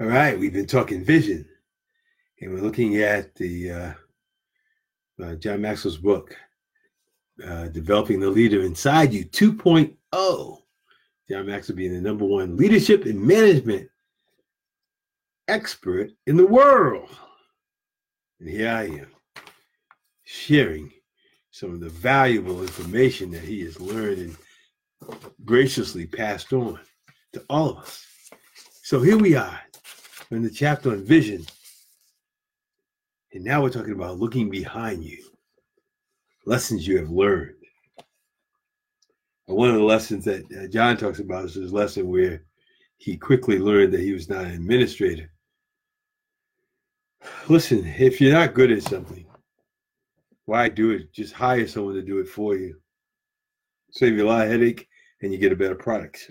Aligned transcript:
All 0.00 0.06
right, 0.06 0.38
we've 0.38 0.54
been 0.54 0.66
talking 0.66 1.04
vision, 1.04 1.46
and 2.40 2.52
we're 2.52 2.62
looking 2.62 2.96
at 2.96 3.34
the 3.34 3.70
uh, 3.70 3.92
uh, 5.22 5.34
John 5.34 5.60
Maxwell's 5.60 5.98
book, 5.98 6.34
uh, 7.46 7.68
Developing 7.68 8.18
the 8.18 8.30
Leader 8.30 8.62
Inside 8.62 9.12
You 9.12 9.26
2.0. 9.26 10.58
John 11.30 11.46
Maxwell 11.46 11.76
being 11.76 11.92
the 11.92 12.00
number 12.00 12.24
one 12.24 12.56
leadership 12.56 13.04
and 13.04 13.22
management 13.22 13.88
expert 15.46 16.10
in 16.26 16.38
the 16.38 16.46
world. 16.46 17.10
And 18.40 18.48
here 18.48 18.70
I 18.70 18.84
am, 18.84 19.08
sharing 20.24 20.90
some 21.50 21.74
of 21.74 21.80
the 21.80 21.90
valuable 21.90 22.62
information 22.62 23.30
that 23.32 23.42
he 23.42 23.60
has 23.64 23.78
learned 23.78 24.18
and 24.18 24.36
graciously 25.44 26.06
passed 26.06 26.54
on 26.54 26.80
to 27.34 27.44
all 27.50 27.68
of 27.68 27.76
us. 27.76 28.04
So 28.82 29.00
here 29.00 29.18
we 29.18 29.36
are 29.36 29.60
in 30.36 30.42
the 30.42 30.50
chapter 30.50 30.92
on 30.92 31.04
vision. 31.04 31.44
And 33.32 33.44
now 33.44 33.62
we're 33.62 33.70
talking 33.70 33.92
about 33.92 34.18
looking 34.18 34.50
behind 34.50 35.04
you, 35.04 35.22
lessons 36.46 36.86
you 36.86 36.98
have 36.98 37.10
learned. 37.10 37.54
And 39.48 39.56
one 39.56 39.68
of 39.68 39.76
the 39.76 39.82
lessons 39.82 40.24
that 40.24 40.70
John 40.72 40.96
talks 40.96 41.18
about 41.18 41.46
is 41.46 41.54
his 41.54 41.72
lesson 41.72 42.08
where 42.08 42.42
he 42.98 43.16
quickly 43.16 43.58
learned 43.58 43.92
that 43.92 44.00
he 44.00 44.12
was 44.12 44.28
not 44.28 44.44
an 44.44 44.52
administrator. 44.52 45.30
Listen, 47.48 47.84
if 47.86 48.20
you're 48.20 48.32
not 48.32 48.54
good 48.54 48.70
at 48.70 48.82
something, 48.82 49.26
why 50.44 50.68
do 50.68 50.90
it? 50.90 51.12
Just 51.12 51.32
hire 51.32 51.66
someone 51.66 51.94
to 51.94 52.02
do 52.02 52.18
it 52.18 52.28
for 52.28 52.56
you. 52.56 52.76
Save 53.90 54.16
you 54.16 54.24
a 54.24 54.28
lot 54.28 54.42
of 54.42 54.50
headache 54.50 54.88
and 55.20 55.32
you 55.32 55.38
get 55.38 55.52
a 55.52 55.56
better 55.56 55.74
product. 55.74 56.30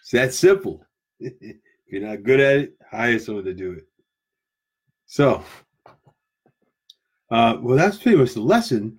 It's 0.00 0.10
that 0.12 0.34
simple. 0.34 0.84
you're 1.92 2.08
not 2.08 2.22
good 2.22 2.40
at 2.40 2.56
it, 2.56 2.76
hire 2.90 3.18
someone 3.18 3.44
to 3.44 3.54
do 3.54 3.72
it. 3.72 3.86
So, 5.06 5.44
uh, 7.30 7.58
well, 7.60 7.76
that's 7.76 7.98
pretty 7.98 8.16
much 8.16 8.34
the 8.34 8.40
lesson 8.40 8.98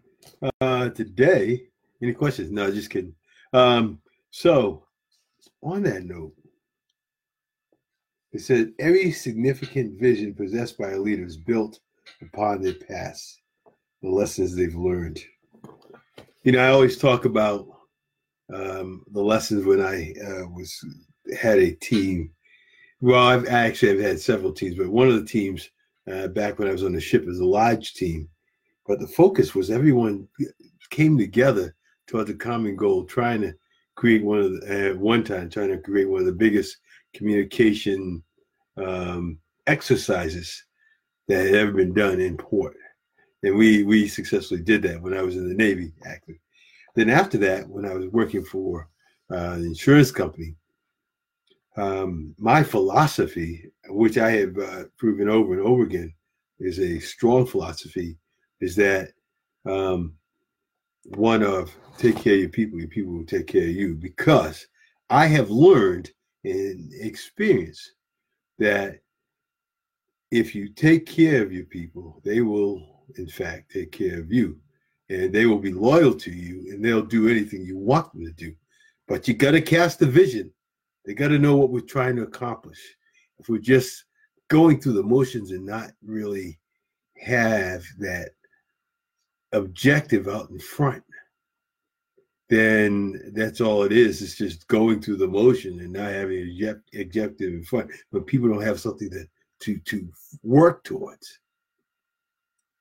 uh, 0.62 0.90
today. 0.90 1.64
Any 2.02 2.14
questions? 2.14 2.52
No, 2.52 2.72
just 2.72 2.90
kidding. 2.90 3.16
Um, 3.52 4.00
so, 4.30 4.86
on 5.62 5.84
that 5.84 6.04
note, 6.04 6.34
it 8.32 8.42
said 8.42 8.74
every 8.80 9.12
significant 9.12 10.00
vision 10.00 10.34
possessed 10.34 10.78
by 10.78 10.92
a 10.92 11.00
leader 11.00 11.26
is 11.26 11.38
built 11.38 11.80
upon 12.22 12.62
their 12.62 12.74
past, 12.74 13.40
the 14.02 14.10
lessons 14.10 14.56
they've 14.56 14.76
learned. 14.76 15.20
You 16.44 16.52
know, 16.52 16.60
I 16.60 16.70
always 16.70 16.98
talk 16.98 17.26
about 17.26 17.68
um, 18.54 19.04
the 19.12 19.22
lessons 19.22 19.66
when 19.66 19.82
I 19.82 20.14
uh, 20.24 20.48
was 20.50 20.78
had 21.40 21.60
a 21.60 21.72
team. 21.72 22.32
Well, 23.04 23.22
I've 23.22 23.48
actually 23.50 23.92
I've 23.92 24.00
had 24.00 24.22
several 24.22 24.54
teams, 24.54 24.78
but 24.78 24.88
one 24.88 25.10
of 25.10 25.16
the 25.16 25.26
teams 25.26 25.70
uh, 26.10 26.30
back 26.30 26.58
when 26.58 26.70
I 26.70 26.72
was 26.72 26.86
on 26.86 26.94
the 26.94 27.02
ship 27.02 27.26
was 27.26 27.42
a 27.42 27.46
lodge 27.46 27.96
team. 27.96 28.30
But 28.88 29.02
the 29.02 29.08
focus 29.10 29.54
was 29.54 29.70
everyone 29.70 30.26
came 30.90 31.18
together 31.18 31.76
toward 32.08 32.28
the 32.28 32.34
common 32.34 32.78
goal, 32.78 33.04
trying 33.04 33.42
to 33.42 33.54
create 33.96 34.24
one 34.24 34.40
of 34.40 34.54
the, 34.54 34.88
at 34.92 34.98
one 34.98 35.22
time 35.22 35.50
trying 35.50 35.68
to 35.72 35.80
create 35.80 36.08
one 36.08 36.22
of 36.22 36.28
the 36.28 36.32
biggest 36.32 36.78
communication 37.14 38.24
um, 38.78 39.38
exercises 39.68 40.64
that 41.28 41.48
had 41.48 41.56
ever 41.56 41.74
been 41.74 41.94
done 41.94 42.22
in 42.22 42.38
port. 42.38 42.78
And 43.44 43.58
we 43.58 43.84
we 43.84 44.08
successfully 44.08 44.62
did 44.62 44.82
that 44.84 45.02
when 45.02 45.14
I 45.14 45.24
was 45.24 45.36
in 45.36 45.50
the 45.50 45.56
Navy, 45.56 45.92
actually. 46.06 46.40
Then 46.96 47.10
after 47.10 47.38
that, 47.40 47.68
when 47.68 47.86
I 47.86 47.96
was 47.96 48.08
working 48.14 48.46
for 48.46 48.88
uh, 49.30 49.58
the 49.58 49.66
insurance 49.66 50.10
company, 50.10 50.56
um, 51.76 52.36
my 52.38 52.64
philosophy, 52.64 53.72
which 53.90 54.18
I 54.18 54.32
have 54.32 54.58
uh, 54.58 54.84
proven 54.98 55.30
over 55.30 55.54
and 55.54 55.62
over 55.62 55.84
again, 55.84 56.14
is 56.60 56.80
a 56.80 57.00
strong 57.00 57.46
philosophy, 57.46 58.18
is 58.62 58.76
that 58.76 59.12
um, 59.66 60.14
one 61.06 61.44
of 61.44 61.76
take 61.98 62.18
care 62.18 62.36
of 62.36 62.40
your 62.40 62.50
people, 62.50 62.80
your 62.80 62.88
people 62.88 63.14
will 63.14 63.26
take 63.26 63.48
care 63.48 63.64
of 63.64 63.70
you. 63.70 63.96
Because 63.96 64.68
I 65.10 65.26
have 65.28 65.50
learned 65.50 66.12
in 66.44 66.90
experience 66.94 67.94
that 68.60 69.00
if 70.32 70.56
you 70.56 70.70
take 70.70 71.06
care 71.06 71.44
of 71.44 71.54
your 71.54 71.66
people, 71.66 72.22
they 72.24 72.42
will, 72.42 73.04
in 73.18 73.28
fact, 73.28 73.72
take 73.72 73.92
care 73.92 74.20
of 74.20 74.32
you 74.32 74.58
and 75.10 75.34
they 75.34 75.46
will 75.46 75.60
be 75.60 75.72
loyal 75.72 76.14
to 76.16 76.32
you 76.32 76.72
and 76.72 76.84
they'll 76.84 77.02
do 77.02 77.28
anything 77.28 77.64
you 77.64 77.78
want 77.78 78.12
them 78.14 78.26
to 78.26 78.32
do. 78.32 78.54
But 79.08 79.28
you 79.28 79.34
got 79.34 79.52
to 79.52 79.62
cast 79.62 80.00
the 80.00 80.06
vision. 80.06 80.52
They 81.06 81.14
got 81.14 81.30
to 81.30 81.40
know 81.40 81.56
what 81.56 81.70
we're 81.70 81.82
trying 81.82 82.16
to 82.18 82.24
accomplish. 82.24 82.80
If 83.40 83.50
we're 83.50 83.60
just 83.60 84.06
going 84.50 84.80
through 84.80 84.94
the 84.94 85.04
motions 85.04 85.52
and 85.52 85.66
not 85.66 85.92
really 86.06 86.60
have 87.18 87.84
that 88.00 88.32
objective 89.52 90.28
out 90.28 90.50
in 90.50 90.60
front, 90.60 91.04
then 92.50 93.32
that's 93.34 93.62
all 93.62 93.84
it 93.84 93.92
is. 93.92 94.22
It's 94.22 94.36
just 94.36 94.68
going 94.68 95.02
through 95.02 95.18
the 95.18 95.28
motion 95.28 95.80
and 95.80 95.94
not 95.94 96.12
having 96.12 96.40
an 96.40 96.82
objective 97.00 97.54
in 97.54 97.64
front. 97.64 97.92
But 98.12 98.28
people 98.28 98.50
don't 98.50 98.62
have 98.62 98.80
something 98.80 99.10
to 99.10 99.26
to 99.62 99.78
to 99.80 100.10
work 100.44 100.84
towards 100.84 101.40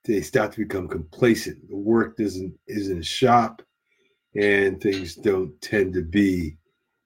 they 0.04 0.20
start 0.20 0.52
to 0.52 0.58
become 0.58 0.88
complacent. 0.88 1.68
The 1.68 1.76
work 1.76 2.16
doesn't 2.16 2.58
isn't 2.66 3.02
sharp, 3.02 3.62
and 4.34 4.80
things 4.80 5.14
don't 5.14 5.58
tend 5.60 5.94
to 5.94 6.02
be 6.02 6.56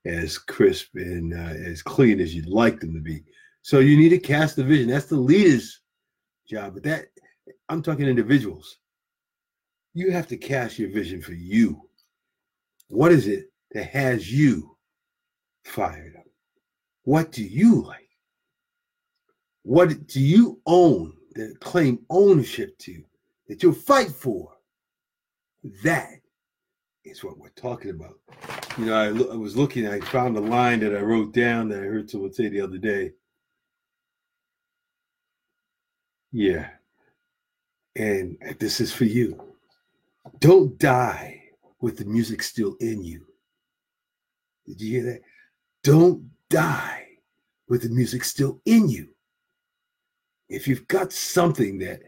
as 0.06 0.38
crisp 0.38 0.94
and 0.94 1.34
uh, 1.34 1.54
as 1.70 1.82
clean 1.82 2.20
as 2.20 2.34
you'd 2.34 2.48
like 2.48 2.80
them 2.80 2.94
to 2.94 3.00
be. 3.00 3.24
So 3.62 3.80
you 3.80 3.96
need 3.96 4.10
to 4.10 4.18
cast 4.18 4.56
the 4.56 4.64
vision. 4.64 4.88
That's 4.88 5.06
the 5.06 5.16
leader's 5.16 5.80
job. 6.48 6.74
But 6.74 6.84
that 6.84 7.06
I'm 7.68 7.82
talking 7.82 8.06
individuals. 8.06 8.78
You 9.94 10.12
have 10.12 10.28
to 10.28 10.36
cast 10.36 10.78
your 10.78 10.90
vision 10.90 11.20
for 11.20 11.32
you. 11.32 11.80
What 12.88 13.12
is 13.12 13.26
it 13.26 13.46
that 13.72 13.84
has 13.84 14.30
you 14.32 14.76
fired 15.64 16.14
up? 16.16 16.26
What 17.02 17.32
do 17.32 17.42
you 17.42 17.82
like? 17.82 18.08
What 19.62 20.06
do 20.06 20.20
you 20.20 20.60
own? 20.66 21.16
that 21.36 21.60
claim 21.60 21.98
ownership 22.10 22.76
to, 22.78 23.02
that 23.46 23.62
you'll 23.62 23.72
fight 23.72 24.10
for. 24.10 24.52
That 25.84 26.20
is 27.06 27.24
what 27.24 27.38
we're 27.38 27.48
talking 27.50 27.90
about. 27.90 28.18
You 28.78 28.86
know, 28.86 28.94
I, 28.94 29.06
I 29.06 29.36
was 29.36 29.56
looking, 29.56 29.86
I 29.86 30.00
found 30.00 30.36
a 30.36 30.40
line 30.40 30.80
that 30.80 30.94
I 30.94 31.00
wrote 31.00 31.32
down 31.32 31.68
that 31.68 31.78
I 31.78 31.86
heard 31.86 32.10
someone 32.10 32.32
say 32.32 32.48
the 32.48 32.60
other 32.60 32.78
day. 32.78 33.12
Yeah. 36.32 36.68
And 37.94 38.36
this 38.58 38.80
is 38.80 38.92
for 38.92 39.04
you. 39.04 39.40
Don't 40.40 40.78
die 40.78 41.42
with 41.80 41.96
the 41.96 42.04
music 42.04 42.42
still 42.42 42.76
in 42.80 43.02
you. 43.02 43.26
Did 44.66 44.80
you 44.80 44.90
hear 45.00 45.12
that? 45.12 45.20
Don't 45.82 46.28
die 46.50 47.06
with 47.68 47.82
the 47.82 47.88
music 47.88 48.24
still 48.24 48.60
in 48.66 48.88
you 48.88 49.08
if 50.48 50.68
you've 50.68 50.86
got 50.88 51.12
something 51.12 51.78
that 51.78 52.00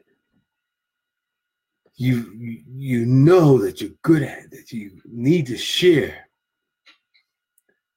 you 1.98 2.62
you 2.66 3.04
know 3.04 3.58
that 3.58 3.80
you're 3.80 3.90
good 4.02 4.22
at 4.22 4.50
that 4.50 4.72
you 4.72 5.00
need 5.04 5.46
to 5.46 5.58
share 5.58 6.28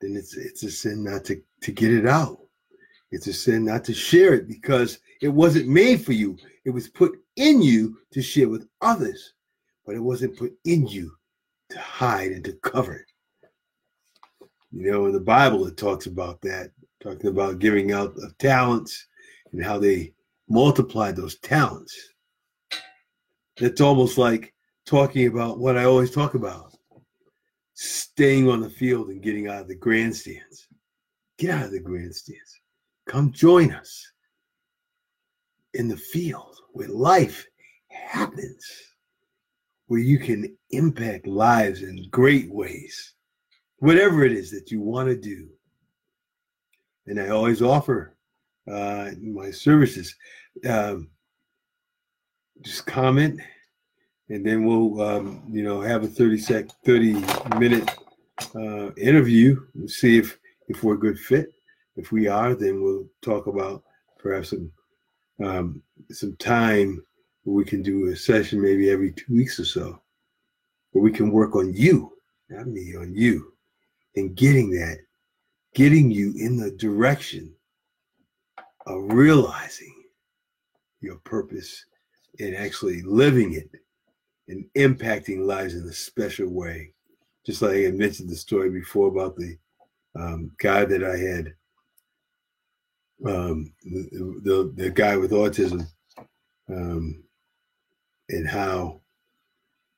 then 0.02 0.16
it's 0.16 0.36
it's 0.36 0.64
a 0.64 0.72
sin 0.72 1.04
not 1.04 1.24
to 1.26 1.42
to 1.62 1.72
get 1.72 1.94
it 1.94 2.08
out. 2.08 2.40
It's 3.12 3.28
a 3.28 3.34
sin 3.34 3.66
not 3.66 3.84
to 3.86 3.94
share 3.94 4.34
it 4.34 4.48
because 4.48 5.00
it 5.22 5.28
wasn't 5.28 5.68
made 5.68 6.04
for 6.04 6.14
you. 6.14 6.38
It 6.66 6.72
was 6.72 6.88
put 6.88 7.12
in 7.36 7.62
you 7.62 7.98
to 8.12 8.22
share 8.22 8.50
with 8.50 8.68
others 8.82 9.34
but 9.86 9.96
it 9.96 10.00
wasn't 10.00 10.38
put 10.38 10.54
in 10.66 10.88
you 10.88 11.12
to 11.70 11.80
hide 11.80 12.32
and 12.32 12.44
to 12.46 12.54
cover 12.64 12.94
it. 12.94 13.06
You 14.72 14.92
know 14.92 15.06
in 15.06 15.12
the 15.12 15.20
bible 15.20 15.68
it 15.68 15.78
talks 15.78 16.06
about 16.06 16.42
that 16.42 16.72
talking 17.02 17.28
about 17.28 17.60
giving 17.60 17.92
out 17.92 18.16
of 18.18 18.38
talents 18.38 19.08
and 19.52 19.64
how 19.64 19.78
they 19.78 20.14
multiplied 20.50 21.16
those 21.16 21.38
talents. 21.40 21.96
It's 23.62 23.82
almost 23.82 24.18
like 24.18 24.54
talking 24.86 25.28
about 25.28 25.60
what 25.60 25.78
I 25.78 25.84
always 25.84 26.12
talk 26.12 26.34
about 26.34 26.74
staying 27.74 28.50
on 28.50 28.62
the 28.62 28.70
field 28.70 29.10
and 29.10 29.22
getting 29.22 29.48
out 29.48 29.62
of 29.62 29.68
the 29.68 29.76
grandstands. 29.76 30.68
Get 31.38 31.52
out 31.52 31.66
of 31.66 31.72
the 31.72 31.80
grandstands. 31.80 32.60
Come 33.08 33.32
join 33.32 33.72
us 33.72 34.12
in 35.74 35.88
the 35.88 35.98
field 35.98 36.58
where 36.74 36.88
life 36.88 37.46
happens, 37.90 38.66
where 39.88 40.00
you 40.00 40.18
can 40.18 40.58
impact 40.72 41.28
lives 41.28 41.84
in 41.84 42.08
great 42.10 42.52
ways, 42.52 43.14
whatever 43.78 44.24
it 44.24 44.32
is 44.32 44.52
that 44.52 44.72
you 44.72 44.82
want 44.82 45.08
to 45.10 45.16
do. 45.16 45.48
And 47.08 47.20
I 47.20 47.30
always 47.30 47.62
offer 47.62 48.16
uh, 48.72 49.12
my 49.22 49.52
services 49.52 50.16
um, 50.68 51.10
just 52.62 52.86
comment 52.86 53.40
and 54.30 54.46
then 54.46 54.64
we'll 54.64 55.02
um, 55.02 55.44
you 55.52 55.64
know 55.64 55.82
have 55.82 56.04
a 56.04 56.08
30 56.08 56.38
sec 56.38 56.66
30 56.86 57.14
minute 57.60 57.90
uh, 58.56 58.92
interview 58.94 59.60
and 59.76 59.90
see 59.90 60.18
if 60.18 60.38
if 60.68 60.84
we're 60.84 60.96
a 60.96 61.00
good 61.00 61.20
fit. 61.20 61.52
If 61.98 62.12
we 62.12 62.28
are, 62.28 62.56
then 62.56 62.82
we'll 62.82 63.08
talk 63.22 63.48
about 63.48 63.84
perhaps 64.18 64.50
some 64.50 64.72
um, 65.44 65.82
some 66.10 66.36
time 66.38 67.04
where 67.44 67.56
we 67.56 67.66
can 67.66 67.82
do 67.82 68.08
a 68.08 68.16
session 68.16 68.62
maybe 68.62 68.90
every 68.90 69.12
two 69.12 69.34
weeks 69.34 69.60
or 69.60 69.66
so, 69.66 70.02
where 70.92 71.04
we 71.04 71.12
can 71.12 71.32
work 71.32 71.56
on 71.56 71.74
you, 71.74 72.14
not 72.50 72.68
me, 72.68 72.96
on 72.96 73.14
you, 73.14 73.54
and 74.16 74.36
getting 74.36 74.72
that, 74.72 75.00
getting 75.76 76.10
you 76.10 76.34
in 76.38 76.56
the 76.56 76.72
direction 76.72 77.54
of 78.86 79.02
realizing 79.12 79.94
your 81.02 81.18
purpose 81.18 81.86
and 82.40 82.56
actually 82.56 83.02
living 83.02 83.54
it 83.54 83.70
and 84.48 84.66
impacting 84.78 85.46
lives 85.46 85.76
in 85.76 85.88
a 85.88 85.94
special 85.94 86.50
way. 86.50 86.94
Just 87.46 87.62
like 87.62 87.76
I 87.76 87.92
mentioned 87.92 88.30
the 88.30 88.36
story 88.36 88.70
before 88.70 89.08
about 89.08 89.36
the 89.36 89.58
um, 90.16 90.52
guy 90.58 90.86
that 90.86 91.04
I 91.04 91.18
had, 91.18 91.54
um, 93.26 93.74
the, 93.84 94.42
the, 94.44 94.74
the 94.76 94.90
guy 94.90 95.18
with 95.18 95.32
autism, 95.32 95.88
um, 96.70 97.24
and 98.30 98.48
how 98.48 99.02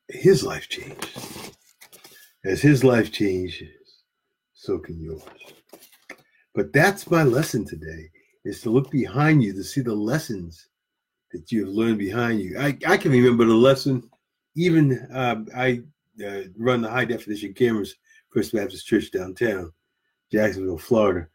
his 0.08 0.42
life 0.42 0.68
changed. 0.68 1.18
As 2.44 2.60
his 2.60 2.84
life 2.84 3.10
changes, 3.10 3.70
so 4.52 4.78
can 4.78 5.00
yours. 5.00 5.22
But 6.54 6.72
that's 6.72 7.10
my 7.10 7.22
lesson 7.22 7.64
today 7.64 8.10
is 8.44 8.60
to 8.60 8.70
look 8.70 8.90
behind 8.90 9.42
you 9.42 9.52
to 9.54 9.64
see 9.64 9.80
the 9.80 9.94
lessons 9.94 10.68
that 11.34 11.50
you 11.50 11.66
have 11.66 11.74
learned 11.74 11.98
behind 11.98 12.40
you. 12.40 12.58
I, 12.58 12.78
I 12.86 12.96
can 12.96 13.10
remember 13.10 13.44
the 13.44 13.54
lesson, 13.54 14.08
even 14.56 15.06
uh, 15.12 15.42
I 15.54 15.82
uh, 16.24 16.42
run 16.56 16.80
the 16.80 16.88
high 16.88 17.04
definition 17.04 17.52
cameras, 17.52 17.96
First 18.30 18.54
Baptist 18.54 18.86
Church 18.86 19.10
downtown, 19.10 19.72
Jacksonville, 20.32 20.78
Florida. 20.78 21.26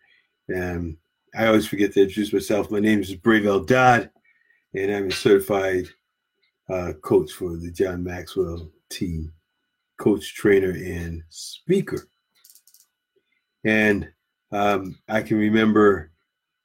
And 0.48 0.98
I 1.36 1.48
always 1.48 1.68
forget 1.68 1.94
to 1.94 2.02
introduce 2.04 2.34
myself. 2.34 2.72
My 2.72 2.80
name 2.80 3.02
is 3.02 3.14
Bravel 3.14 3.66
Dodd, 3.66 4.10
and 4.74 4.92
I'm 4.92 5.10
a 5.10 5.12
certified 5.12 5.86
uh, 6.70 6.94
coach 7.02 7.34
for 7.34 7.58
the 7.58 7.72
John 7.72 8.04
Maxwell 8.04 8.72
team, 8.90 9.34
coach, 9.98 10.34
trainer, 10.34 10.72
and 10.72 11.24
speaker. 11.30 12.08
And 13.66 14.10
um, 14.52 14.98
I 15.10 15.22
can 15.22 15.38
remember 15.38 16.12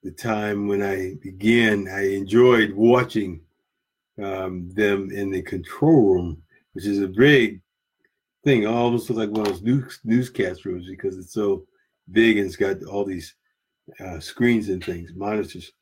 the 0.04 0.10
time 0.10 0.68
when 0.68 0.82
I 0.82 1.14
began, 1.22 1.88
I 1.88 2.14
enjoyed 2.14 2.72
watching 2.72 3.40
um, 4.22 4.70
them 4.70 5.10
in 5.10 5.30
the 5.30 5.40
control 5.40 6.14
room, 6.14 6.42
which 6.74 6.84
is 6.84 7.00
a 7.00 7.08
big 7.08 7.62
thing, 8.44 8.66
almost 8.66 9.08
like 9.08 9.30
one 9.30 9.40
of 9.40 9.46
those 9.46 9.62
news, 9.62 10.00
newscast 10.04 10.66
rooms 10.66 10.86
because 10.86 11.16
it's 11.16 11.32
so 11.32 11.66
big 12.12 12.36
and 12.36 12.46
it's 12.46 12.56
got 12.56 12.84
all 12.84 13.06
these 13.06 13.34
uh, 13.98 14.20
screens 14.20 14.68
and 14.68 14.84
things, 14.84 15.12
monitors. 15.16 15.72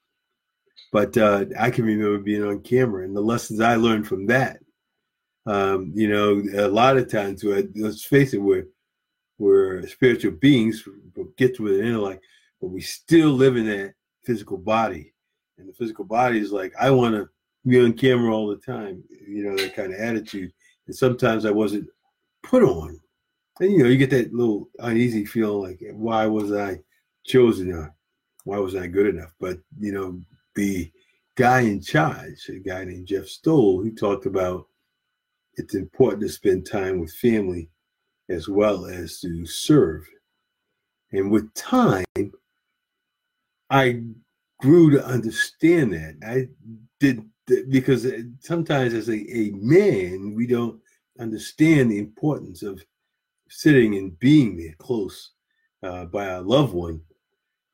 But 0.92 1.16
uh, 1.16 1.46
I 1.58 1.70
can 1.70 1.84
remember 1.84 2.18
being 2.18 2.44
on 2.44 2.60
camera 2.60 3.04
and 3.04 3.16
the 3.16 3.20
lessons 3.20 3.60
I 3.60 3.74
learned 3.74 4.06
from 4.06 4.26
that. 4.26 4.60
Um, 5.46 5.90
you 5.96 6.08
know, 6.08 6.40
a 6.54 6.68
lot 6.68 6.96
of 6.96 7.10
times, 7.10 7.42
let's 7.42 8.04
face 8.04 8.34
it, 8.34 8.38
we're, 8.38 8.66
we're 9.38 9.84
spiritual 9.88 10.32
beings, 10.32 10.86
get 11.36 11.56
to 11.56 11.66
an 11.66 11.84
intellect, 11.84 12.24
but 12.60 12.68
we 12.68 12.80
still 12.80 13.30
live 13.30 13.56
in 13.56 13.66
that 13.66 13.94
physical 14.24 14.58
body. 14.58 15.12
And 15.58 15.68
the 15.68 15.72
physical 15.72 16.04
body 16.04 16.38
is 16.38 16.52
like, 16.52 16.72
I 16.80 16.90
want 16.90 17.14
to 17.14 17.28
be 17.66 17.82
on 17.82 17.92
camera 17.92 18.34
all 18.34 18.48
the 18.48 18.56
time, 18.56 19.02
you 19.10 19.44
know, 19.44 19.56
that 19.56 19.74
kind 19.74 19.92
of 19.92 20.00
attitude. 20.00 20.52
And 20.86 20.96
sometimes 20.96 21.44
I 21.44 21.50
wasn't 21.50 21.88
put 22.42 22.62
on. 22.62 22.98
And, 23.60 23.72
you 23.72 23.78
know, 23.78 23.88
you 23.88 23.96
get 23.96 24.10
that 24.10 24.32
little 24.32 24.68
uneasy 24.78 25.24
feeling 25.24 25.70
like, 25.70 25.80
why 25.92 26.26
was 26.26 26.52
I 26.52 26.80
chosen 27.24 27.72
or 27.72 27.94
why 28.44 28.58
was 28.58 28.74
I 28.74 28.86
good 28.86 29.06
enough? 29.06 29.32
But, 29.38 29.58
you 29.78 29.92
know, 29.92 30.20
the 30.54 30.90
guy 31.36 31.60
in 31.60 31.80
charge, 31.80 32.48
a 32.48 32.58
guy 32.58 32.84
named 32.84 33.06
Jeff 33.06 33.26
Stoll, 33.26 33.82
he 33.82 33.90
talked 33.90 34.26
about 34.26 34.66
it's 35.54 35.74
important 35.74 36.22
to 36.22 36.28
spend 36.28 36.66
time 36.66 36.98
with 36.98 37.12
family 37.14 37.68
as 38.28 38.48
well 38.48 38.86
as 38.86 39.20
to 39.20 39.44
serve. 39.46 40.06
And 41.12 41.30
with 41.30 41.52
time, 41.54 42.04
I 43.72 44.02
grew 44.60 44.90
to 44.90 45.04
understand 45.04 45.94
that. 45.94 46.16
I 46.24 46.48
did 47.00 47.24
because 47.70 48.06
sometimes 48.40 48.92
as 48.92 49.08
a, 49.08 49.36
a 49.36 49.50
man, 49.54 50.34
we 50.36 50.46
don't 50.46 50.78
understand 51.18 51.90
the 51.90 51.98
importance 51.98 52.62
of 52.62 52.84
sitting 53.48 53.96
and 53.96 54.16
being 54.18 54.56
there 54.56 54.74
close 54.78 55.32
uh, 55.82 56.04
by 56.04 56.26
a 56.26 56.42
loved 56.42 56.74
one. 56.74 57.00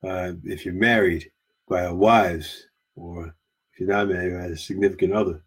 Uh, 0.01 0.31
if 0.45 0.65
you're 0.65 0.73
married, 0.73 1.29
by 1.67 1.85
our 1.85 1.95
wives, 1.95 2.67
or 2.95 3.35
if 3.73 3.79
you're 3.79 3.89
not 3.89 4.07
married, 4.07 4.33
by 4.33 4.53
a 4.53 4.57
significant 4.57 5.11
other, 5.13 5.43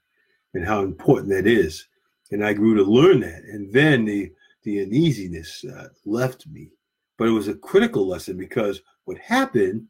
and 0.53 0.67
how 0.67 0.83
important 0.83 1.31
that 1.31 1.47
is. 1.47 1.89
And 2.31 2.45
I 2.45 2.53
grew 2.53 2.77
to 2.77 2.85
learn 2.85 3.21
that. 3.21 3.43
And 3.45 3.73
then 3.73 4.05
the 4.05 4.31
the 4.65 4.83
uneasiness 4.83 5.65
uh, 5.65 5.89
left 6.05 6.47
me. 6.47 6.69
But 7.17 7.29
it 7.29 7.33
was 7.33 7.49
a 7.49 7.55
critical 7.55 8.07
lesson 8.07 8.37
because 8.37 8.83
what 9.07 9.19
happened 9.19 9.89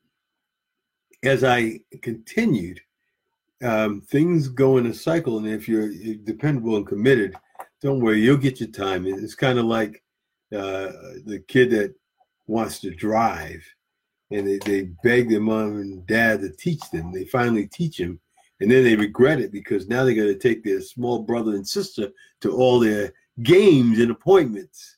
as 1.23 1.45
I 1.45 1.81
continued, 2.01 2.81
um, 3.63 4.01
things 4.01 4.49
go 4.49 4.79
in 4.79 4.87
a 4.87 4.95
cycle, 4.95 5.39
and 5.39 5.47
if 5.47 5.69
you're 5.69 5.91
dependable 6.25 6.77
and 6.77 6.87
committed, 6.87 7.37
don't 7.81 8.01
worry, 8.01 8.21
you'll 8.21 8.37
get 8.37 8.61
your 8.61 8.71
time. 8.71 9.07
It's 9.07 9.35
kind 9.35 9.59
of 9.59 9.67
like 9.67 10.03
uh, 10.53 10.91
the 11.25 11.43
kid 11.47 11.71
that 11.71 11.95
wants 12.47 12.81
to 12.81 12.91
drive, 12.91 13.65
and 14.31 14.47
they, 14.47 14.59
they 14.59 14.83
beg 15.05 15.29
their 15.31 15.41
mom 15.41 15.77
and 15.77 16.07
dad 16.07 16.41
to 16.41 16.51
teach 16.51 16.83
them. 16.91 17.13
They 17.13 17.25
finally 17.25 17.67
teach 17.67 17.99
them, 17.99 18.19
and 18.61 18.71
then 18.71 18.83
they 18.83 18.97
regret 18.97 19.41
it 19.41 19.53
because 19.53 19.89
now 19.89 20.05
they 20.05 20.15
got 20.15 20.25
to 20.25 20.39
take 20.39 20.65
their 20.65 20.81
small 20.81 21.21
brother 21.21 21.53
and 21.53 21.67
sister 21.67 22.09
to 22.41 22.53
all 22.53 22.81
their 22.81 23.13
games 23.43 24.01
and 24.01 24.11
appointments, 24.11 24.97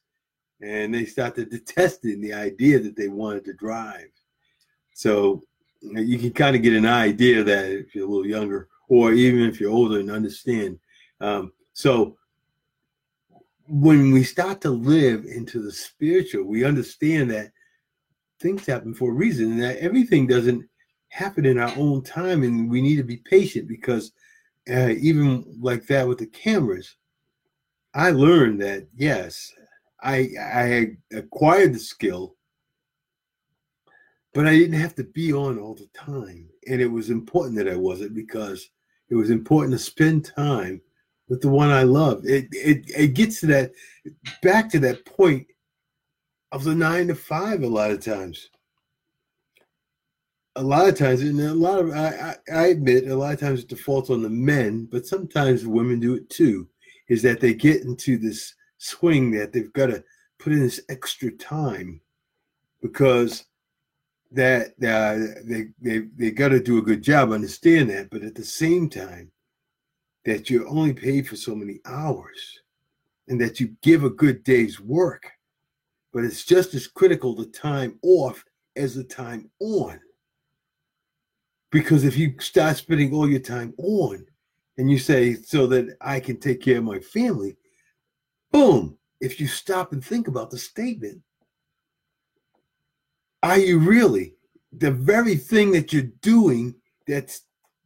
and 0.62 0.94
they 0.94 1.04
start 1.04 1.34
to 1.34 1.44
detesting 1.44 2.22
the 2.22 2.32
idea 2.32 2.78
that 2.78 2.96
they 2.96 3.08
wanted 3.08 3.44
to 3.44 3.52
drive. 3.52 4.08
So 4.94 5.42
you 5.92 6.18
can 6.18 6.32
kind 6.32 6.56
of 6.56 6.62
get 6.62 6.72
an 6.72 6.86
idea 6.86 7.44
that 7.44 7.70
if 7.70 7.94
you're 7.94 8.06
a 8.06 8.10
little 8.10 8.26
younger 8.26 8.68
or 8.88 9.12
even 9.12 9.42
if 9.48 9.60
you're 9.60 9.72
older 9.72 10.00
and 10.00 10.10
understand. 10.10 10.78
Um, 11.20 11.52
so 11.72 12.16
when 13.66 14.12
we 14.12 14.22
start 14.22 14.60
to 14.62 14.70
live 14.70 15.24
into 15.24 15.60
the 15.60 15.72
spiritual, 15.72 16.44
we 16.44 16.64
understand 16.64 17.30
that 17.30 17.52
things 18.40 18.66
happen 18.66 18.94
for 18.94 19.10
a 19.10 19.14
reason 19.14 19.52
and 19.52 19.62
that 19.62 19.78
everything 19.78 20.26
doesn't 20.26 20.68
happen 21.08 21.46
in 21.46 21.58
our 21.58 21.72
own 21.76 22.02
time. 22.02 22.42
And 22.42 22.70
we 22.70 22.82
need 22.82 22.96
to 22.96 23.04
be 23.04 23.18
patient 23.18 23.68
because 23.68 24.12
uh, 24.70 24.90
even 24.98 25.44
like 25.60 25.86
that 25.86 26.06
with 26.06 26.18
the 26.18 26.26
cameras, 26.26 26.96
I 27.94 28.10
learned 28.10 28.60
that 28.62 28.86
yes, 28.94 29.52
I 30.02 30.28
I 30.40 30.96
acquired 31.12 31.74
the 31.74 31.78
skill 31.78 32.36
but 34.34 34.48
I 34.48 34.50
didn't 34.50 34.80
have 34.80 34.96
to 34.96 35.04
be 35.04 35.32
on 35.32 35.58
all 35.58 35.74
the 35.74 35.88
time. 35.94 36.50
And 36.66 36.80
it 36.80 36.90
was 36.90 37.08
important 37.08 37.56
that 37.56 37.68
I 37.68 37.76
wasn't 37.76 38.14
because 38.14 38.68
it 39.08 39.14
was 39.14 39.30
important 39.30 39.72
to 39.72 39.78
spend 39.78 40.24
time 40.24 40.82
with 41.28 41.40
the 41.40 41.48
one 41.48 41.70
I 41.70 41.84
love. 41.84 42.26
It, 42.26 42.48
it, 42.50 42.84
it 42.94 43.14
gets 43.14 43.40
to 43.40 43.46
that, 43.46 43.72
back 44.42 44.68
to 44.70 44.80
that 44.80 45.06
point 45.06 45.46
of 46.52 46.64
the 46.64 46.74
nine 46.74 47.06
to 47.08 47.14
five 47.14 47.62
a 47.62 47.66
lot 47.66 47.92
of 47.92 48.04
times. 48.04 48.50
A 50.56 50.62
lot 50.62 50.88
of 50.88 50.96
times, 50.96 51.22
and 51.22 51.40
a 51.40 51.54
lot 51.54 51.80
of, 51.80 51.90
I, 51.90 52.36
I, 52.50 52.52
I 52.52 52.66
admit, 52.66 53.08
a 53.08 53.16
lot 53.16 53.34
of 53.34 53.40
times 53.40 53.60
it 53.60 53.68
defaults 53.68 54.10
on 54.10 54.22
the 54.22 54.30
men, 54.30 54.88
but 54.90 55.06
sometimes 55.06 55.66
women 55.66 56.00
do 56.00 56.14
it 56.14 56.28
too, 56.30 56.68
is 57.08 57.22
that 57.22 57.40
they 57.40 57.54
get 57.54 57.82
into 57.82 58.18
this 58.18 58.54
swing 58.78 59.30
that 59.32 59.52
they've 59.52 59.72
got 59.72 59.86
to 59.86 60.02
put 60.38 60.52
in 60.52 60.60
this 60.60 60.80
extra 60.88 61.30
time 61.32 62.00
because 62.82 63.46
that 64.34 64.68
uh, 64.82 65.42
they 65.44 65.66
they 65.80 66.06
they 66.16 66.30
got 66.30 66.48
to 66.48 66.60
do 66.60 66.78
a 66.78 66.82
good 66.82 67.02
job. 67.02 67.30
Understand 67.30 67.90
that, 67.90 68.10
but 68.10 68.22
at 68.22 68.34
the 68.34 68.44
same 68.44 68.88
time, 68.88 69.30
that 70.24 70.50
you're 70.50 70.68
only 70.68 70.92
paid 70.92 71.28
for 71.28 71.36
so 71.36 71.54
many 71.54 71.80
hours, 71.84 72.60
and 73.28 73.40
that 73.40 73.60
you 73.60 73.76
give 73.82 74.04
a 74.04 74.10
good 74.10 74.44
day's 74.44 74.80
work, 74.80 75.30
but 76.12 76.24
it's 76.24 76.44
just 76.44 76.74
as 76.74 76.86
critical 76.86 77.34
the 77.34 77.46
time 77.46 77.98
off 78.02 78.44
as 78.76 78.94
the 78.94 79.04
time 79.04 79.50
on. 79.60 80.00
Because 81.70 82.04
if 82.04 82.16
you 82.16 82.34
start 82.38 82.76
spending 82.76 83.12
all 83.12 83.28
your 83.28 83.40
time 83.40 83.74
on, 83.78 84.24
and 84.78 84.90
you 84.90 84.98
say 84.98 85.34
so 85.34 85.66
that 85.68 85.96
I 86.00 86.20
can 86.20 86.38
take 86.38 86.60
care 86.60 86.78
of 86.78 86.84
my 86.84 86.98
family, 86.98 87.56
boom. 88.52 88.98
If 89.20 89.40
you 89.40 89.46
stop 89.46 89.92
and 89.92 90.04
think 90.04 90.28
about 90.28 90.50
the 90.50 90.58
statement, 90.58 91.20
are 93.50 93.58
you 93.58 93.78
really? 93.78 94.34
The 94.72 94.90
very 94.90 95.36
thing 95.36 95.70
that 95.72 95.92
you're 95.92 96.10
doing 96.22 96.74
that's 97.06 97.42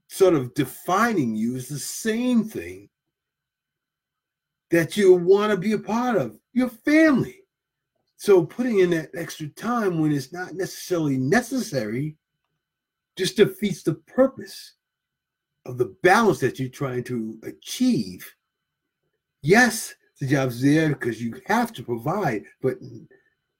sort 0.06 0.34
of 0.34 0.54
defining 0.54 1.34
you 1.34 1.56
is 1.56 1.68
the 1.68 1.78
same 1.78 2.44
thing 2.44 2.88
that 4.70 4.96
you 4.96 5.14
want 5.14 5.50
to 5.50 5.58
be 5.58 5.72
a 5.72 5.78
part 5.78 6.16
of 6.16 6.38
your 6.52 6.68
family. 6.68 7.40
So 8.18 8.46
putting 8.46 8.78
in 8.78 8.90
that 8.90 9.10
extra 9.16 9.48
time 9.48 9.98
when 9.98 10.12
it's 10.12 10.32
not 10.32 10.54
necessarily 10.54 11.16
necessary 11.16 12.16
just 13.16 13.36
defeats 13.36 13.82
the 13.82 13.94
purpose 13.94 14.74
of 15.66 15.76
the 15.76 15.96
balance 16.04 16.38
that 16.38 16.60
you're 16.60 16.68
trying 16.68 17.02
to 17.04 17.36
achieve. 17.42 18.32
Yes, 19.42 19.92
the 20.20 20.28
job's 20.28 20.62
there 20.62 20.90
because 20.90 21.20
you 21.20 21.40
have 21.46 21.72
to 21.72 21.82
provide, 21.82 22.44
but 22.62 22.78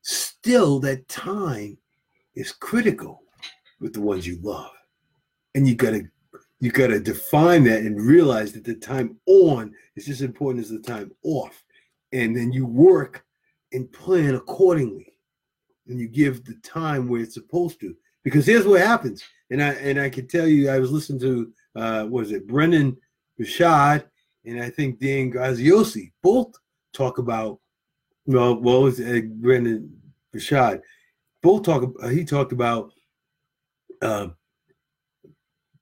still 0.03 0.79
that 0.81 1.09
time 1.09 1.77
is 2.39 2.53
critical 2.53 3.23
with 3.81 3.93
the 3.93 4.01
ones 4.01 4.27
you 4.27 4.39
love. 4.43 4.71
And 5.55 5.67
you 5.67 5.75
gotta 5.75 6.03
you 6.61 6.71
gotta 6.71 7.01
define 7.01 7.65
that 7.65 7.81
and 7.81 8.01
realize 8.01 8.53
that 8.53 8.65
the 8.65 8.75
time 8.75 9.17
on 9.27 9.75
is 9.97 10.09
as 10.09 10.23
important 10.23 10.65
as 10.65 10.71
the 10.71 10.79
time 10.79 11.11
off. 11.25 11.63
And 12.13 12.37
then 12.37 12.53
you 12.53 12.65
work 12.65 13.25
and 13.73 13.93
plan 13.93 14.35
accordingly. 14.35 15.13
And 15.89 15.99
you 15.99 16.09
give 16.09 16.45
the 16.45 16.55
time 16.63 17.09
where 17.09 17.23
it's 17.23 17.35
supposed 17.35 17.81
to. 17.81 17.95
Because 18.23 18.47
here's 18.47 18.67
what 18.67 18.81
happens. 18.81 19.25
And 19.51 19.63
I 19.63 19.71
and 19.73 20.01
I 20.01 20.09
can 20.09 20.29
tell 20.29 20.47
you, 20.47 20.71
I 20.71 20.79
was 20.79 20.93
listening 20.93 21.21
to 21.21 21.53
uh 21.75 22.07
was 22.09 22.31
it 22.31 22.47
Brendon 22.47 22.97
Burchard 23.37 24.05
and 24.45 24.63
I 24.63 24.71
think 24.71 25.01
Dean 25.01 25.33
Graziosi 25.33 26.13
both 26.23 26.55
talk 26.93 27.19
about 27.19 27.59
well, 28.27 28.61
well, 28.61 28.83
was 28.83 29.01
uh, 29.01 29.23
Brendon 29.41 29.91
Burchard 30.33 30.83
both 31.43 31.65
talk. 31.65 31.85
He 32.11 32.25
talked 32.25 32.53
about 32.53 32.93
uh, 34.03 34.29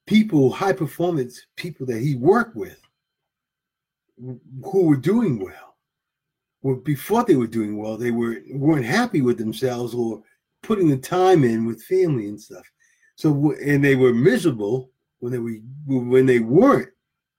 people, 0.06 0.50
high 0.50 0.72
performance 0.72 1.46
people 1.56 1.86
that 1.86 2.00
he 2.00 2.14
worked 2.14 2.56
with, 2.56 2.80
who 4.18 4.86
were 4.86 4.96
doing 4.96 5.38
well. 5.38 5.76
Well, 6.62 6.76
before 6.76 7.24
they 7.24 7.36
were 7.36 7.46
doing 7.46 7.76
well, 7.76 7.96
they 7.96 8.10
were 8.10 8.38
weren't 8.52 8.84
happy 8.84 9.20
with 9.20 9.38
themselves 9.38 9.94
or 9.94 10.22
putting 10.62 10.88
the 10.88 10.96
time 10.96 11.44
in 11.44 11.64
with 11.64 11.82
family 11.84 12.28
and 12.28 12.40
stuff. 12.40 12.68
So, 13.16 13.54
and 13.64 13.84
they 13.84 13.94
were 13.94 14.12
miserable 14.12 14.90
when 15.20 15.32
they 15.32 15.38
were 15.38 15.56
when 15.86 16.26
they 16.26 16.40
weren't 16.40 16.90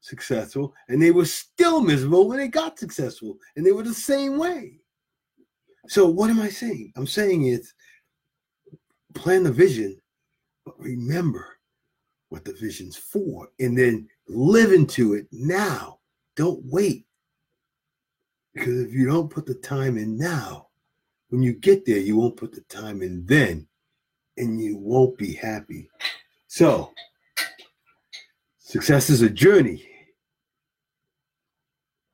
successful, 0.01 0.73
and 0.87 1.01
they 1.01 1.11
were 1.11 1.25
still 1.25 1.81
miserable 1.81 2.27
when 2.27 2.37
they 2.37 2.47
got 2.47 2.79
successful, 2.79 3.37
and 3.55 3.65
they 3.65 3.71
were 3.71 3.83
the 3.83 3.93
same 3.93 4.37
way. 4.37 4.79
So, 5.87 6.07
what 6.07 6.29
am 6.29 6.39
I 6.39 6.49
saying? 6.49 6.93
I'm 6.95 7.07
saying 7.07 7.45
it's 7.47 7.73
plan 9.17 9.43
the 9.43 9.51
vision, 9.51 9.99
but 10.65 10.79
remember 10.79 11.57
what 12.29 12.45
the 12.45 12.53
vision's 12.53 12.97
for, 12.97 13.49
and 13.59 13.77
then 13.77 14.07
live 14.27 14.71
into 14.71 15.13
it 15.13 15.27
now. 15.31 15.99
Don't 16.35 16.61
wait. 16.65 17.05
Because 18.53 18.81
if 18.81 18.93
you 18.93 19.05
don't 19.07 19.29
put 19.29 19.45
the 19.45 19.55
time 19.55 19.97
in 19.97 20.17
now, 20.17 20.67
when 21.29 21.41
you 21.41 21.53
get 21.53 21.85
there, 21.85 21.97
you 21.97 22.15
won't 22.15 22.37
put 22.37 22.53
the 22.53 22.61
time 22.61 23.01
in 23.01 23.25
then, 23.25 23.67
and 24.37 24.61
you 24.61 24.77
won't 24.77 25.17
be 25.17 25.33
happy. 25.33 25.89
So, 26.47 26.91
success 28.59 29.09
is 29.09 29.21
a 29.21 29.29
journey, 29.29 29.87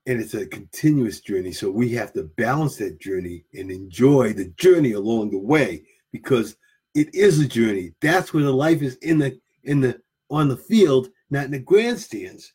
and 0.05 0.19
it's 0.19 0.33
a 0.33 0.45
continuous 0.45 1.21
journey. 1.21 1.51
So, 1.51 1.69
we 1.71 1.89
have 1.93 2.13
to 2.13 2.23
balance 2.23 2.77
that 2.77 2.99
journey 2.99 3.45
and 3.53 3.71
enjoy 3.71 4.33
the 4.33 4.49
journey 4.57 4.93
along 4.93 5.31
the 5.31 5.39
way 5.39 5.83
because 6.11 6.55
it 6.93 7.13
is 7.13 7.39
a 7.39 7.47
journey. 7.47 7.93
That's 8.01 8.33
where 8.33 8.43
the 8.43 8.53
life 8.53 8.81
is 8.81 8.95
in 8.97 9.17
the 9.17 9.39
in 9.63 9.81
the 9.81 9.99
on 10.29 10.47
the 10.47 10.57
field, 10.57 11.09
not 11.29 11.45
in 11.45 11.51
the 11.51 11.59
grandstands. 11.59 12.53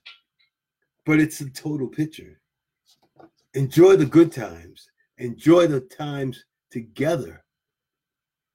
But 1.06 1.20
it's 1.20 1.38
the 1.38 1.50
total 1.50 1.88
picture. 1.88 2.40
Enjoy 3.54 3.96
the 3.96 4.06
good 4.06 4.30
times. 4.30 4.90
Enjoy 5.18 5.66
the 5.66 5.80
times 5.80 6.44
together. 6.70 7.44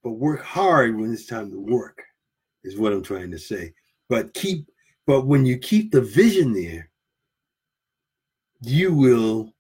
But 0.04 0.12
work 0.12 0.44
hard 0.44 0.98
when 0.98 1.12
it's 1.12 1.26
time 1.26 1.50
to 1.52 1.60
work, 1.60 2.02
is 2.64 2.78
what 2.78 2.94
I'm 2.94 3.04
trying 3.04 3.32
to 3.32 3.40
say. 3.40 3.74
But 4.10 4.34
keep 4.34 4.70
but 5.06 5.26
when 5.26 5.46
you 5.46 5.58
keep 5.58 5.92
the 5.92 6.02
vision 6.02 6.54
there, 6.54 6.90
you 8.62 8.94
will 8.94 9.54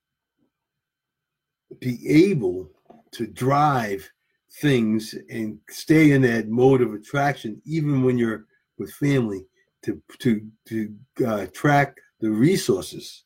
be 1.79 2.29
able 2.29 2.69
to 3.11 3.27
drive 3.27 4.09
things 4.55 5.15
and 5.29 5.57
stay 5.69 6.11
in 6.11 6.21
that 6.21 6.47
mode 6.47 6.81
of 6.81 6.93
attraction 6.93 7.61
even 7.65 8.03
when 8.03 8.17
you're 8.17 8.45
with 8.77 8.91
family 8.93 9.45
to 9.83 10.01
to 10.19 10.47
to 10.67 10.93
uh, 11.25 11.45
track 11.53 11.97
the 12.19 12.29
resources 12.29 13.23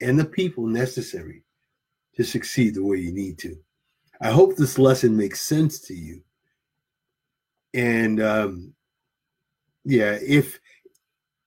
and 0.00 0.18
the 0.18 0.24
people 0.24 0.66
necessary 0.66 1.42
to 2.14 2.24
succeed 2.24 2.74
the 2.74 2.84
way 2.84 2.96
you 2.96 3.12
need 3.12 3.38
to. 3.38 3.54
I 4.20 4.30
hope 4.30 4.56
this 4.56 4.78
lesson 4.78 5.16
makes 5.16 5.40
sense 5.40 5.80
to 5.82 5.94
you. 5.94 6.22
And 7.74 8.20
um 8.20 8.74
yeah 9.84 10.18
if 10.20 10.60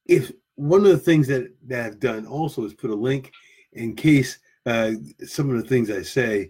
if 0.05 0.31
one 0.55 0.81
of 0.81 0.91
the 0.91 0.97
things 0.97 1.27
that 1.27 1.51
that 1.67 1.85
i've 1.85 1.99
done 1.99 2.25
also 2.25 2.65
is 2.65 2.73
put 2.73 2.89
a 2.89 2.95
link 2.95 3.31
in 3.73 3.95
case 3.95 4.39
uh 4.65 4.91
some 5.25 5.49
of 5.49 5.61
the 5.61 5.67
things 5.67 5.89
i 5.89 6.01
say 6.01 6.49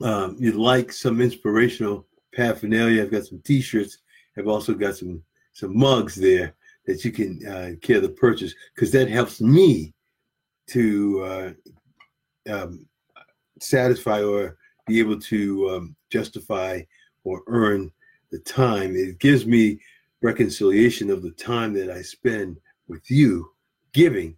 um, 0.00 0.36
you'd 0.38 0.54
like 0.54 0.92
some 0.92 1.20
inspirational 1.20 2.06
paraphernalia, 2.34 3.02
I've 3.02 3.10
got 3.10 3.26
some 3.26 3.40
T-shirts. 3.40 3.98
I've 4.36 4.48
also 4.48 4.74
got 4.74 4.96
some 4.96 5.22
some 5.52 5.76
mugs 5.76 6.14
there 6.14 6.54
that 6.86 7.04
you 7.04 7.10
can 7.10 7.44
uh, 7.46 7.70
care 7.82 8.00
to 8.00 8.08
purchase 8.08 8.54
because 8.74 8.92
that 8.92 9.08
helps 9.08 9.40
me 9.40 9.92
to 10.68 11.54
uh, 12.48 12.52
um, 12.52 12.86
satisfy 13.60 14.22
or 14.22 14.56
be 14.86 15.00
able 15.00 15.18
to 15.18 15.70
um, 15.70 15.96
justify 16.10 16.80
or 17.24 17.42
earn 17.48 17.90
the 18.30 18.38
time. 18.40 18.94
It 18.94 19.18
gives 19.18 19.46
me 19.46 19.80
reconciliation 20.22 21.10
of 21.10 21.22
the 21.22 21.32
time 21.32 21.72
that 21.74 21.90
I 21.90 22.02
spend 22.02 22.58
with 22.86 23.10
you 23.10 23.50
giving 23.92 24.36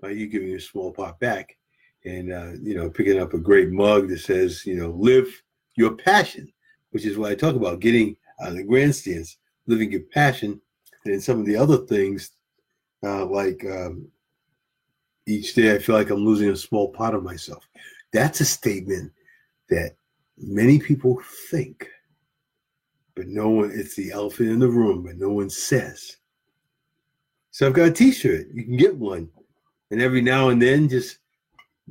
by 0.00 0.10
you 0.10 0.26
giving 0.26 0.54
a 0.54 0.60
small 0.60 0.92
part 0.92 1.18
back 1.20 1.56
and 2.04 2.32
uh, 2.32 2.52
you 2.62 2.74
know 2.74 2.90
picking 2.90 3.20
up 3.20 3.34
a 3.34 3.38
great 3.38 3.70
mug 3.70 4.08
that 4.08 4.18
says 4.18 4.66
you 4.66 4.74
know 4.74 4.90
live 4.90 5.28
your 5.76 5.94
passion 5.94 6.52
which 6.90 7.06
is 7.06 7.16
what 7.16 7.30
i 7.30 7.34
talk 7.34 7.54
about 7.54 7.80
getting 7.80 8.16
out 8.40 8.48
of 8.48 8.56
the 8.56 8.64
grandstands 8.64 9.38
living 9.66 9.92
your 9.92 10.02
passion. 10.12 10.60
And 11.04 11.22
some 11.22 11.40
of 11.40 11.46
the 11.46 11.56
other 11.56 11.78
things 11.78 12.30
uh, 13.04 13.26
like 13.26 13.64
um, 13.64 14.08
each 15.26 15.54
day 15.54 15.74
i 15.74 15.78
feel 15.78 15.96
like 15.96 16.10
i'm 16.10 16.24
losing 16.24 16.50
a 16.50 16.56
small 16.56 16.88
part 16.92 17.14
of 17.14 17.22
myself. 17.22 17.66
That's 18.12 18.40
a 18.40 18.44
statement 18.44 19.12
that 19.70 19.96
many 20.38 20.78
people 20.78 21.20
think 21.50 21.88
but 23.14 23.26
no 23.26 23.48
one 23.48 23.70
it's 23.74 23.94
the 23.94 24.10
elephant 24.10 24.50
in 24.50 24.58
the 24.58 24.68
room 24.68 25.02
but 25.04 25.16
no 25.16 25.30
one 25.30 25.50
says. 25.50 26.16
So 27.50 27.66
i've 27.66 27.74
got 27.74 27.88
a 27.88 27.92
t-shirt. 27.92 28.48
You 28.52 28.64
can 28.64 28.76
get 28.76 28.96
one. 28.96 29.28
And 29.90 30.00
every 30.00 30.22
now 30.22 30.48
and 30.48 30.62
then 30.62 30.88
just 30.88 31.18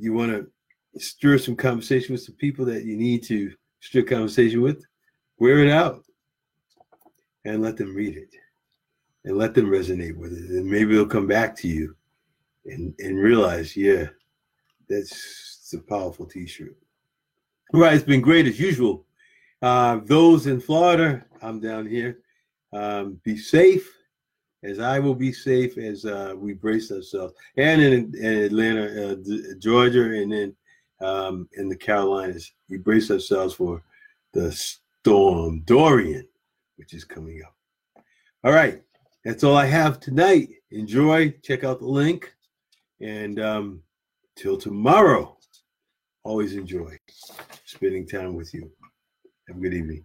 you 0.02 0.12
want 0.12 0.32
to 0.32 1.00
stir 1.00 1.38
some 1.38 1.54
conversation 1.54 2.12
with 2.12 2.22
some 2.22 2.34
people 2.34 2.64
that 2.64 2.84
you 2.84 2.96
need 2.96 3.22
to 3.22 3.52
stir 3.78 4.02
conversation 4.02 4.60
with, 4.60 4.84
wear 5.38 5.60
it 5.60 5.70
out 5.70 6.02
and 7.44 7.62
let 7.62 7.76
them 7.76 7.94
read 7.94 8.16
it 8.16 8.34
and 9.24 9.38
let 9.38 9.54
them 9.54 9.66
resonate 9.66 10.16
with 10.16 10.32
it. 10.32 10.50
And 10.50 10.68
maybe 10.68 10.94
they'll 10.94 11.06
come 11.06 11.28
back 11.28 11.54
to 11.58 11.68
you 11.68 11.94
and, 12.66 12.92
and 12.98 13.16
realize, 13.16 13.76
yeah, 13.76 14.06
that's 14.88 15.72
a 15.72 15.78
powerful 15.78 16.26
t 16.26 16.48
shirt. 16.48 16.76
Right, 17.72 17.94
it's 17.94 18.04
been 18.04 18.20
great 18.20 18.48
as 18.48 18.58
usual. 18.58 19.06
Uh, 19.62 20.00
those 20.02 20.48
in 20.48 20.60
Florida, 20.60 21.24
I'm 21.40 21.60
down 21.60 21.86
here. 21.86 22.18
Um, 22.72 23.20
be 23.22 23.36
safe 23.36 23.88
as 24.64 24.78
I 24.78 24.98
will 24.98 25.14
be 25.14 25.32
safe 25.32 25.76
as 25.78 26.04
uh, 26.04 26.34
we 26.36 26.54
brace 26.54 26.92
ourselves, 26.92 27.34
and 27.56 27.82
in, 27.82 28.14
in 28.16 28.44
Atlanta, 28.44 29.12
uh, 29.12 29.16
Georgia, 29.58 30.04
and 30.04 30.32
then 30.32 30.56
um, 31.00 31.48
in 31.54 31.68
the 31.68 31.76
Carolinas, 31.76 32.52
we 32.68 32.78
brace 32.78 33.10
ourselves 33.10 33.54
for 33.54 33.82
the 34.32 34.52
storm 34.52 35.60
Dorian, 35.60 36.26
which 36.76 36.94
is 36.94 37.04
coming 37.04 37.42
up. 37.44 37.54
All 38.44 38.52
right, 38.52 38.82
that's 39.24 39.44
all 39.44 39.56
I 39.56 39.66
have 39.66 40.00
tonight. 40.00 40.48
Enjoy. 40.70 41.30
Check 41.42 41.64
out 41.64 41.80
the 41.80 41.86
link, 41.86 42.34
and 43.00 43.40
um, 43.40 43.82
till 44.36 44.56
tomorrow, 44.56 45.36
always 46.24 46.54
enjoy 46.54 46.96
spending 47.64 48.06
time 48.06 48.34
with 48.34 48.54
you. 48.54 48.70
Have 49.48 49.56
a 49.56 49.60
good 49.60 49.74
evening. 49.74 50.02